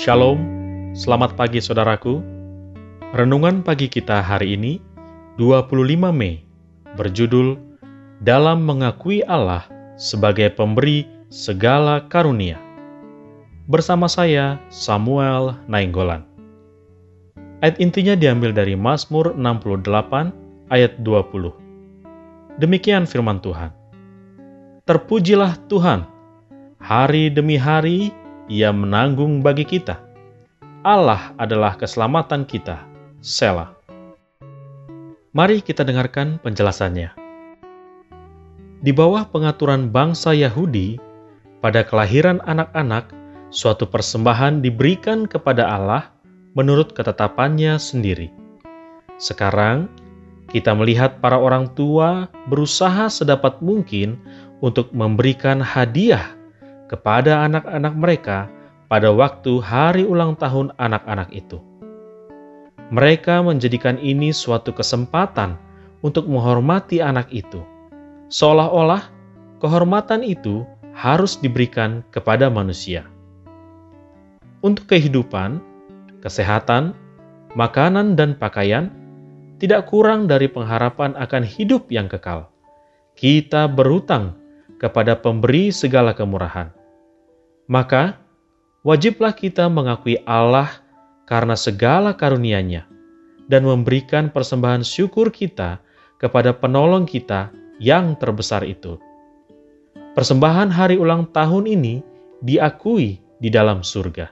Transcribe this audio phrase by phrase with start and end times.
[0.00, 0.40] Shalom,
[0.96, 2.24] selamat pagi saudaraku.
[3.12, 4.80] Renungan pagi kita hari ini,
[5.36, 6.40] 25 Mei,
[6.96, 7.60] berjudul
[8.24, 9.68] Dalam Mengakui Allah
[10.00, 12.56] sebagai Pemberi Segala Karunia.
[13.68, 16.24] Bersama saya, Samuel Nainggolan.
[17.60, 19.84] Ayat intinya diambil dari Mazmur 68
[20.72, 22.56] ayat 20.
[22.56, 23.68] Demikian firman Tuhan.
[24.88, 26.08] Terpujilah Tuhan,
[26.80, 28.16] hari demi hari
[28.50, 30.02] ia menanggung bagi kita.
[30.82, 32.82] Allah adalah keselamatan kita.
[33.22, 33.78] Selah.
[35.30, 37.14] Mari kita dengarkan penjelasannya.
[38.82, 40.98] Di bawah pengaturan bangsa Yahudi,
[41.62, 43.14] pada kelahiran anak-anak,
[43.54, 46.10] suatu persembahan diberikan kepada Allah
[46.58, 48.34] menurut ketetapannya sendiri.
[49.20, 49.86] Sekarang,
[50.50, 54.18] kita melihat para orang tua berusaha sedapat mungkin
[54.58, 56.39] untuk memberikan hadiah
[56.90, 58.50] kepada anak-anak mereka
[58.90, 61.62] pada waktu hari ulang tahun anak-anak itu.
[62.90, 65.54] Mereka menjadikan ini suatu kesempatan
[66.02, 67.62] untuk menghormati anak itu,
[68.34, 69.06] seolah-olah
[69.62, 73.06] kehormatan itu harus diberikan kepada manusia.
[74.66, 75.62] Untuk kehidupan,
[76.18, 76.98] kesehatan,
[77.54, 78.90] makanan, dan pakaian
[79.62, 82.50] tidak kurang dari pengharapan akan hidup yang kekal.
[83.14, 84.34] Kita berutang
[84.82, 86.79] kepada pemberi segala kemurahan
[87.70, 88.18] maka
[88.82, 90.82] wajiblah kita mengakui Allah
[91.30, 92.90] karena segala karunia-Nya
[93.46, 95.78] dan memberikan persembahan syukur kita
[96.18, 98.98] kepada penolong kita yang terbesar itu.
[100.18, 102.02] Persembahan hari ulang tahun ini
[102.42, 104.26] diakui di dalam surga.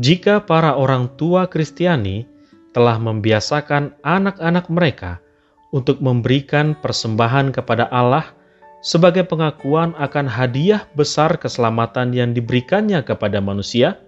[0.00, 2.24] Jika para orang tua Kristiani
[2.72, 5.20] telah membiasakan anak-anak mereka
[5.68, 8.32] untuk memberikan persembahan kepada Allah
[8.82, 14.02] sebagai pengakuan akan hadiah besar keselamatan yang diberikannya kepada manusia,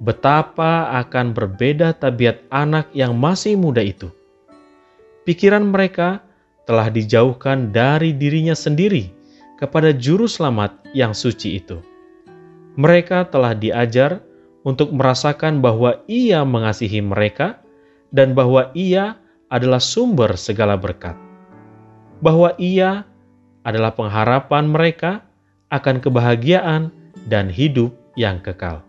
[0.00, 4.08] betapa akan berbeda tabiat anak yang masih muda itu.
[5.28, 6.24] Pikiran mereka
[6.64, 9.12] telah dijauhkan dari dirinya sendiri
[9.60, 11.84] kepada Juru Selamat yang suci itu.
[12.80, 14.24] Mereka telah diajar
[14.64, 17.60] untuk merasakan bahwa Ia mengasihi mereka
[18.08, 19.20] dan bahwa Ia
[19.52, 21.18] adalah sumber segala berkat,
[22.24, 23.04] bahwa Ia
[23.64, 25.24] adalah pengharapan mereka
[25.70, 26.90] akan kebahagiaan
[27.28, 28.82] dan hidup yang kekal.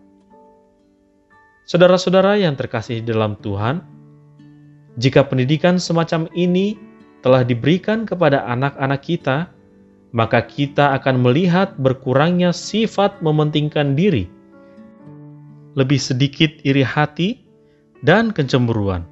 [1.69, 3.85] Saudara-saudara yang terkasih dalam Tuhan,
[4.99, 6.75] jika pendidikan semacam ini
[7.23, 9.47] telah diberikan kepada anak-anak kita,
[10.11, 14.27] maka kita akan melihat berkurangnya sifat mementingkan diri,
[15.79, 17.39] lebih sedikit iri hati,
[18.03, 19.07] dan kecemburuan.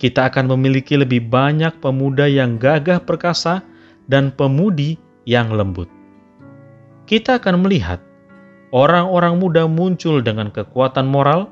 [0.00, 3.60] Kita akan memiliki lebih banyak pemuda yang gagah perkasa
[4.10, 5.86] dan pemudi yang lembut.
[7.06, 8.02] Kita akan melihat
[8.74, 11.46] orang-orang muda muncul dengan kekuatan moral,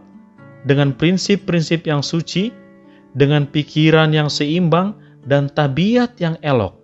[0.66, 2.50] dengan prinsip-prinsip yang suci,
[3.14, 6.78] dengan pikiran yang seimbang, dan tabiat yang elok,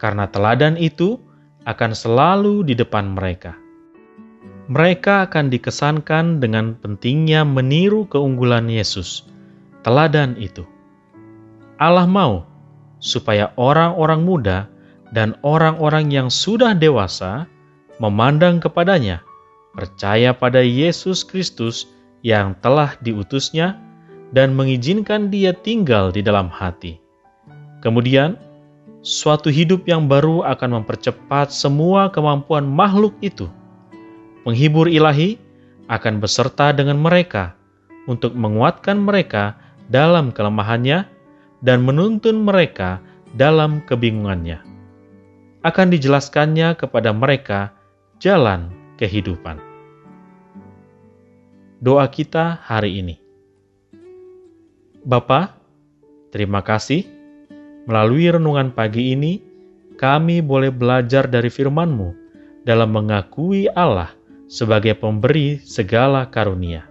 [0.00, 1.20] karena teladan itu
[1.68, 3.58] akan selalu di depan mereka.
[4.70, 9.26] Mereka akan dikesankan dengan pentingnya meniru keunggulan Yesus,
[9.82, 10.62] teladan itu.
[11.82, 12.46] Allah mau
[13.02, 14.71] supaya orang-orang muda
[15.12, 17.44] dan orang-orang yang sudah dewasa
[18.00, 19.20] memandang kepadanya,
[19.76, 21.86] percaya pada Yesus Kristus
[22.24, 23.76] yang telah diutusnya,
[24.32, 26.96] dan mengizinkan dia tinggal di dalam hati.
[27.84, 28.40] Kemudian,
[29.04, 33.52] suatu hidup yang baru akan mempercepat semua kemampuan makhluk itu.
[34.48, 35.36] Penghibur ilahi
[35.92, 37.52] akan beserta dengan mereka
[38.08, 39.60] untuk menguatkan mereka
[39.92, 41.04] dalam kelemahannya
[41.60, 42.98] dan menuntun mereka
[43.36, 44.71] dalam kebingungannya
[45.62, 47.70] akan dijelaskannya kepada mereka
[48.18, 49.58] jalan kehidupan.
[51.82, 53.16] Doa kita hari ini.
[55.02, 55.58] Bapa,
[56.30, 57.06] terima kasih
[57.90, 59.42] melalui renungan pagi ini
[59.98, 62.14] kami boleh belajar dari firman-Mu
[62.62, 64.14] dalam mengakui Allah
[64.46, 66.86] sebagai pemberi segala karunia.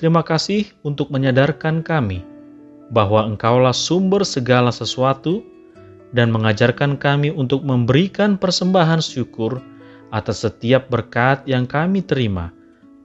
[0.00, 2.24] Terima kasih untuk menyadarkan kami
[2.88, 5.44] bahwa Engkaulah sumber segala sesuatu
[6.16, 9.60] dan mengajarkan kami untuk memberikan persembahan syukur
[10.08, 12.48] atas setiap berkat yang kami terima,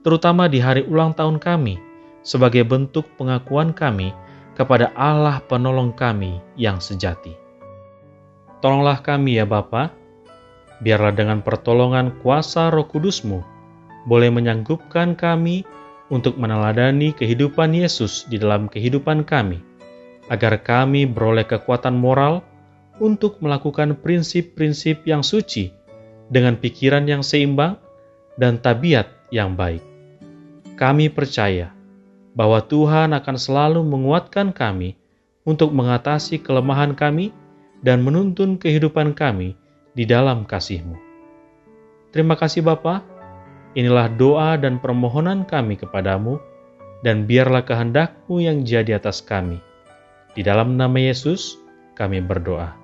[0.00, 1.76] terutama di hari ulang tahun kami,
[2.24, 4.16] sebagai bentuk pengakuan kami
[4.56, 7.36] kepada Allah penolong kami yang sejati.
[8.64, 9.92] Tolonglah kami ya Bapa,
[10.80, 13.44] biarlah dengan pertolongan kuasa roh kudusmu,
[14.08, 15.68] boleh menyanggupkan kami
[16.08, 19.60] untuk meneladani kehidupan Yesus di dalam kehidupan kami,
[20.32, 22.40] agar kami beroleh kekuatan moral
[23.02, 25.74] untuk melakukan prinsip-prinsip yang suci
[26.30, 27.78] dengan pikiran yang seimbang
[28.38, 29.82] dan tabiat yang baik.
[30.74, 31.70] Kami percaya
[32.34, 34.98] bahwa Tuhan akan selalu menguatkan kami
[35.46, 37.30] untuk mengatasi kelemahan kami
[37.84, 39.54] dan menuntun kehidupan kami
[39.94, 40.98] di dalam kasih-Mu.
[42.10, 43.02] Terima kasih Bapa.
[43.74, 46.38] Inilah doa dan permohonan kami kepadamu,
[47.02, 49.58] dan biarlah kehendak-Mu yang jadi atas kami.
[50.38, 51.58] Di dalam nama Yesus,
[51.98, 52.83] kami berdoa.